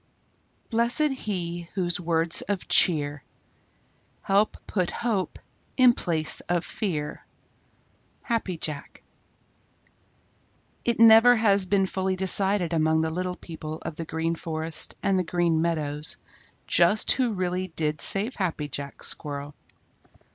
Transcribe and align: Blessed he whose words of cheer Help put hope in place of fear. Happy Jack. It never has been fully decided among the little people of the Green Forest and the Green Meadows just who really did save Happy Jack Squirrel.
Blessed 0.71 1.11
he 1.11 1.69
whose 1.75 1.99
words 1.99 2.41
of 2.41 2.67
cheer 2.67 3.23
Help 4.23 4.57
put 4.65 4.89
hope 4.89 5.37
in 5.77 5.93
place 5.93 6.39
of 6.49 6.65
fear. 6.65 7.23
Happy 8.23 8.57
Jack. 8.57 9.03
It 10.83 10.99
never 10.99 11.35
has 11.35 11.67
been 11.67 11.85
fully 11.85 12.15
decided 12.15 12.73
among 12.73 13.01
the 13.01 13.11
little 13.11 13.35
people 13.35 13.77
of 13.83 13.95
the 13.95 14.05
Green 14.05 14.33
Forest 14.33 14.95
and 15.03 15.19
the 15.19 15.23
Green 15.23 15.61
Meadows 15.61 16.17
just 16.65 17.11
who 17.11 17.33
really 17.33 17.67
did 17.67 18.01
save 18.01 18.33
Happy 18.37 18.67
Jack 18.69 19.03
Squirrel. 19.03 19.53